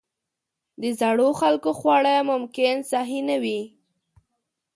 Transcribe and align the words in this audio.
د 0.81 0.83
زړو 0.99 1.29
خلکو 1.41 1.71
خواړه 1.79 2.13
ممکن 2.31 2.75
صحي 2.91 3.19
نه 3.29 3.37
وي. 3.43 3.61